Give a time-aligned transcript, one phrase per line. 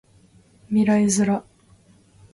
[0.69, 1.45] 未来ズラ